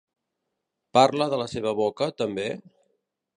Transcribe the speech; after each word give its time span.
Parla 0.97 1.27
de 1.33 1.39
la 1.41 1.47
seva 1.51 1.75
boca, 1.81 2.09
també? 2.23 2.49